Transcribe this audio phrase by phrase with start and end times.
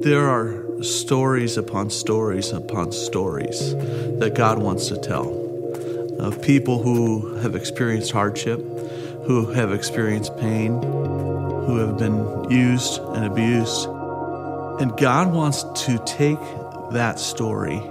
[0.00, 3.74] There are stories upon stories upon stories
[4.20, 5.26] that God wants to tell
[6.20, 8.60] of people who have experienced hardship,
[9.24, 13.88] who have experienced pain, who have been used and abused.
[14.80, 16.38] And God wants to take
[16.92, 17.82] that story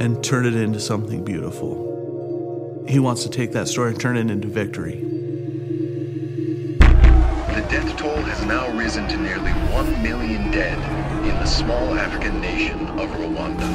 [0.00, 2.84] and turn it into something beautiful.
[2.88, 4.96] He wants to take that story and turn it into victory.
[6.80, 12.40] The death toll has now risen to nearly 1 million dead in the small African
[12.40, 13.68] nation of Rwanda.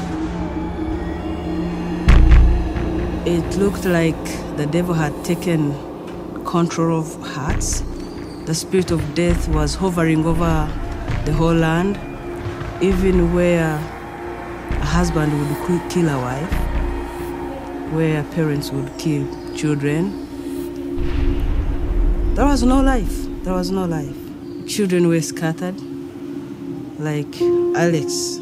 [3.27, 4.23] It looked like
[4.57, 5.73] the devil had taken
[6.43, 7.83] control of hearts.
[8.45, 10.69] The spirit of death was hovering over
[11.25, 11.97] the whole land,
[12.81, 13.75] even where
[14.71, 16.53] a husband would kill a wife,
[17.93, 19.25] where parents would kill
[19.55, 20.23] children.
[22.35, 23.15] There was no life.
[23.43, 24.15] There was no life.
[24.67, 25.79] Children were scattered,
[26.99, 27.41] like
[27.75, 28.39] Alex.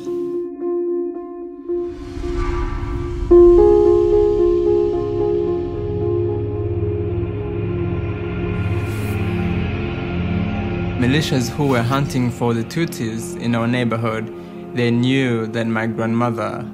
[11.00, 14.34] Militias who were hunting for the Tutsis in our neighborhood,
[14.74, 16.66] they knew that my grandmother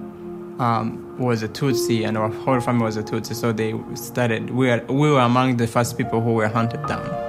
[0.60, 4.50] um, was a Tutsi and our whole family was a Tutsi, so they started.
[4.52, 7.29] We we were among the first people who were hunted down.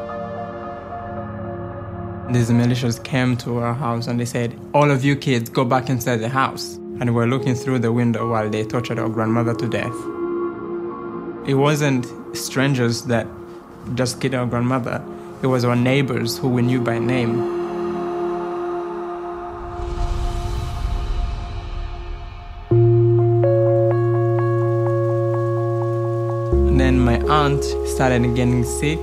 [2.33, 5.91] These militias came to our house and they said, All of you kids, go back
[5.91, 6.77] inside the house.
[7.01, 9.97] And we're looking through the window while they tortured our grandmother to death.
[11.49, 13.27] It wasn't strangers that
[13.97, 15.03] just killed our grandmother,
[15.43, 17.41] it was our neighbors who we knew by name.
[26.69, 29.01] And then my aunt started getting sick.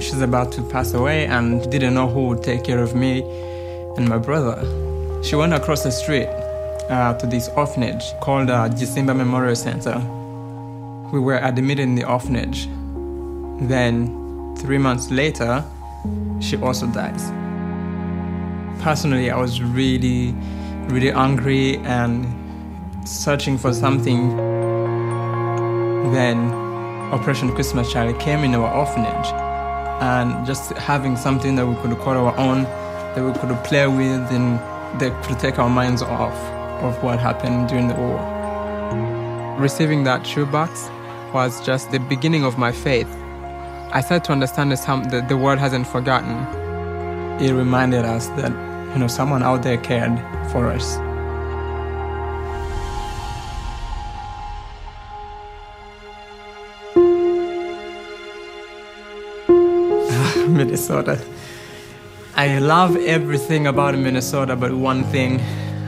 [0.00, 3.22] She's about to pass away and didn't know who would take care of me
[3.96, 4.62] and my brother.
[5.24, 6.28] She went across the street
[6.88, 9.98] uh, to this orphanage called uh, Memorial Center.
[11.12, 12.66] We were admitted in the orphanage.
[13.68, 15.64] Then, three months later,
[16.40, 17.30] she also dies.
[18.82, 20.32] Personally, I was really,
[20.86, 22.26] really angry and
[23.08, 24.36] searching for something.
[26.12, 26.52] Then,
[27.12, 29.28] Operation Christmas Child came in our orphanage,
[30.00, 34.30] and just having something that we could call our own, that we could play with,
[34.30, 34.58] and
[35.00, 36.34] that could take our minds off
[36.82, 38.18] of what happened during the war.
[39.58, 40.88] Receiving that shoebox
[41.34, 43.08] was just the beginning of my faith.
[43.90, 46.36] I started to understand that the world hasn't forgotten.
[47.42, 48.50] It reminded us that
[48.92, 50.18] you know someone out there cared
[50.52, 50.98] for us.
[60.56, 61.20] Minnesota.
[62.34, 65.40] I love everything about Minnesota, but one thing,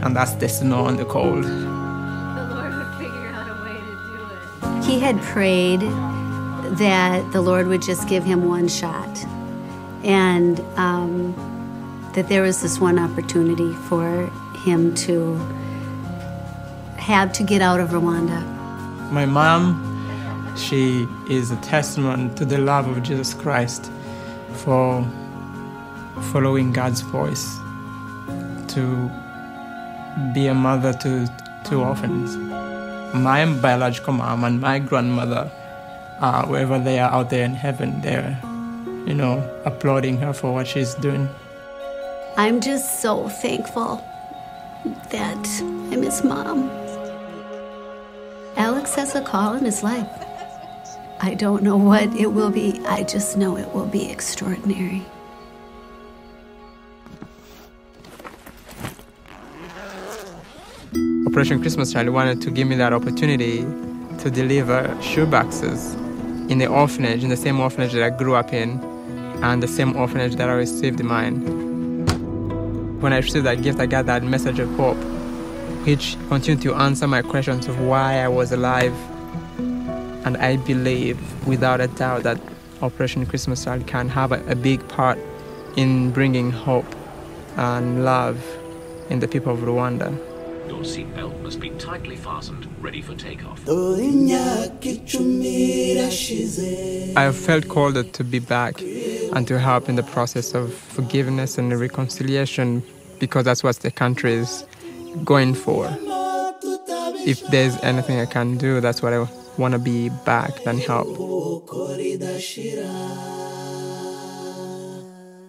[0.02, 1.44] and that's the snow and the cold.
[1.44, 3.94] The Lord would figure out a way to
[4.62, 4.84] do it.
[4.84, 5.80] He had prayed
[6.78, 9.24] that the Lord would just give him one shot,
[10.02, 11.34] and um,
[12.14, 14.26] that there was this one opportunity for
[14.64, 15.36] him to
[16.98, 18.42] have to get out of Rwanda.
[19.10, 19.86] My mom,
[20.56, 23.90] she is a testament to the love of Jesus Christ
[24.56, 25.06] for
[26.32, 27.58] following God's voice,
[28.68, 29.10] to
[30.34, 31.28] be a mother to
[31.64, 32.36] two orphans.
[33.14, 35.50] My biological mom and my grandmother,
[36.20, 38.38] uh, wherever they are out there in heaven, they're,
[39.06, 41.28] you know, applauding her for what she's doing.
[42.36, 44.04] I'm just so thankful
[45.10, 45.62] that
[45.92, 46.70] I'm his mom.
[48.56, 50.08] Alex has a call in his life.
[51.22, 55.04] I don't know what it will be, I just know it will be extraordinary.
[61.26, 63.58] Operation Christmas Child wanted to give me that opportunity
[64.18, 65.94] to deliver shoeboxes
[66.50, 68.80] in the orphanage, in the same orphanage that I grew up in,
[69.42, 71.36] and the same orphanage that I received mine.
[73.02, 74.96] When I received that gift, I got that message of hope,
[75.84, 78.94] which continued to answer my questions of why I was alive.
[80.24, 82.40] And I believe, without a doubt, that
[82.82, 85.18] Operation Christmas Child can have a, a big part
[85.76, 86.86] in bringing hope
[87.56, 88.44] and love
[89.08, 90.16] in the people of Rwanda.
[90.68, 93.60] Your seatbelt must be tightly fastened, ready for takeoff.
[97.16, 101.58] I have felt called to be back and to help in the process of forgiveness
[101.58, 102.82] and reconciliation
[103.18, 104.64] because that's what the country is
[105.24, 105.88] going for.
[107.26, 109.26] If there's anything I can do, that's what I
[109.58, 111.06] want to be back and help.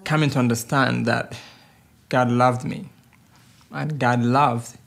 [0.03, 1.35] Coming to understand that
[2.09, 2.89] God loved me
[3.73, 4.77] And God loved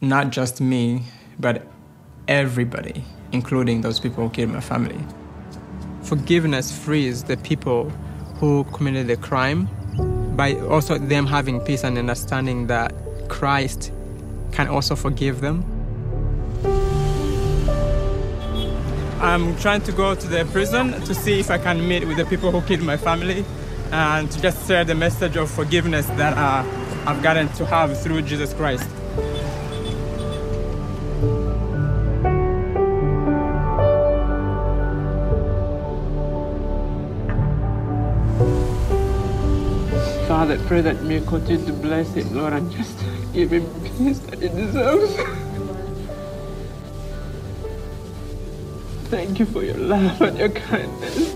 [0.00, 1.02] not just me,
[1.38, 1.66] but
[2.28, 3.02] everybody,
[3.32, 4.98] including those people who killed my family.
[6.02, 7.90] Forgiveness frees the people
[8.36, 9.68] who committed the crime
[10.36, 12.92] by also them having peace and understanding that
[13.28, 13.90] Christ
[14.52, 15.64] can also forgive them.
[19.20, 22.24] I'm trying to go to the prison to see if I can meet with the
[22.24, 23.44] people who killed my family
[23.90, 26.64] and to just share the message of forgiveness that uh,
[27.04, 28.88] I've gotten to have through Jesus Christ.
[40.28, 42.96] Father, pray that you continue to bless it, Lord, and just
[43.32, 43.66] give him
[43.96, 45.14] peace that he deserves.
[49.08, 51.34] Thank you for your love and your kindness.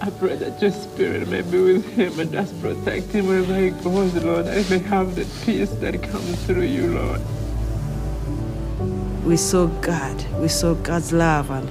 [0.00, 3.70] I pray that your spirit may be with him and just protect him wherever he
[3.70, 4.46] goes, Lord.
[4.46, 7.20] I may have the peace that comes through you, Lord.
[9.24, 10.24] We saw God.
[10.38, 11.50] We saw God's love.
[11.50, 11.68] And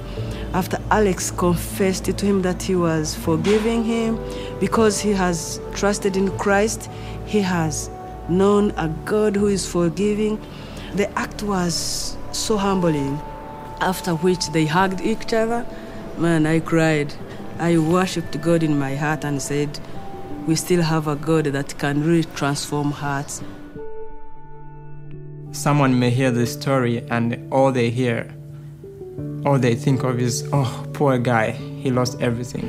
[0.56, 4.18] after Alex confessed to him that he was forgiving him
[4.58, 6.88] because he has trusted in Christ,
[7.26, 7.90] he has
[8.30, 10.40] known a God who is forgiving.
[10.94, 13.20] The act was so humbling.
[13.82, 15.66] After which they hugged each other.
[16.16, 17.12] Man, I cried.
[17.58, 19.78] I worshipped God in my heart and said,
[20.46, 23.42] We still have a God that can really transform hearts.
[25.52, 28.35] Someone may hear this story and all they hear,
[29.44, 32.68] all they think of is, oh, poor guy, he lost everything.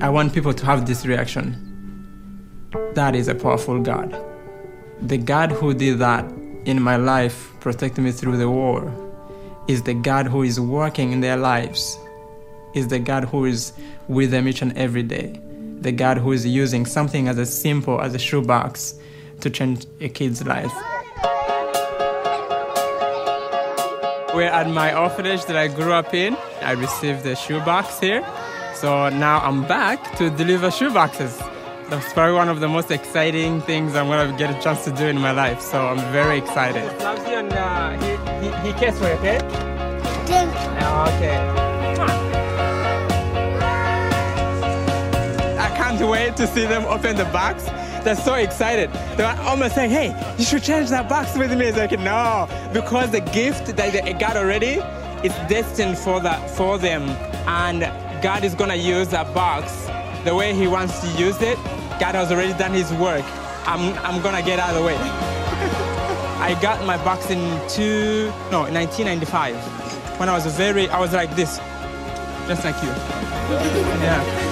[0.00, 1.66] I want people to have this reaction.
[2.94, 4.14] That is a powerful God.
[5.02, 6.24] The God who did that
[6.64, 8.92] in my life, protecting me through the war,
[9.68, 11.98] is the God who is working in their lives,
[12.74, 13.72] is the God who is
[14.08, 15.40] with them each and every day,
[15.80, 18.94] the God who is using something as simple as a shoebox
[19.40, 20.72] to change a kid's life.
[24.34, 26.36] We're at my orphanage that I grew up in.
[26.62, 28.24] I received the shoebox here.
[28.74, 31.36] So now I'm back to deliver shoeboxes.
[31.90, 35.06] That's probably one of the most exciting things I'm gonna get a chance to do
[35.06, 35.60] in my life.
[35.60, 36.84] So I'm very excited.
[37.00, 38.10] Loves you and uh, he,
[38.46, 39.38] he, he cares for you, okay?
[41.10, 41.36] Okay.
[45.58, 47.64] I can't wait to see them open the box.
[48.04, 48.90] They're so excited.
[49.16, 51.66] They're almost saying, hey, you should change that box with me.
[51.66, 54.80] It's like, no, because the gift that they got already
[55.22, 57.02] is destined for that for them.
[57.46, 57.80] And
[58.22, 59.86] God is gonna use that box
[60.24, 61.56] the way He wants to use it.
[62.00, 63.24] God has already done His work.
[63.66, 64.96] I'm, I'm gonna get out of the way.
[66.40, 67.38] I got my box in
[67.68, 70.18] two, no, 1995.
[70.18, 71.58] When I was very, I was like this,
[72.48, 72.90] just like you.
[74.00, 74.49] Yeah.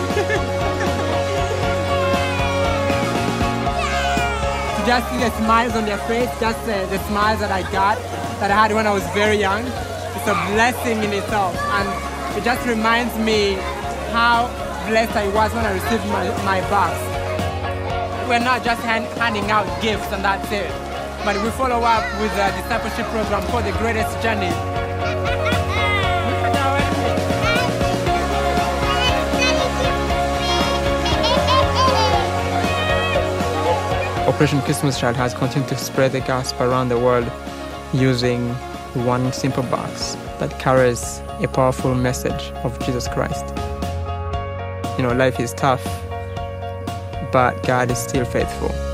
[4.89, 7.99] Just see the smiles on their face, just uh, the smiles that I got,
[8.41, 9.61] that I had when I was very young,
[10.17, 11.55] it's a blessing in itself.
[11.77, 11.87] And
[12.39, 13.61] it just reminds me
[14.17, 14.49] how
[14.89, 16.97] blessed I was when I received my, my box.
[18.31, 20.73] We're not just hand, handing out gifts and that's it,
[21.23, 24.88] but we follow up with a discipleship program called The Greatest Journey.
[34.29, 37.33] Operation Christmas Child has continued to spread the gospel around the world
[37.95, 38.51] using
[38.93, 43.47] one simple box that carries a powerful message of Jesus Christ.
[44.99, 45.83] You know, life is tough,
[47.33, 48.88] but God is still faithful.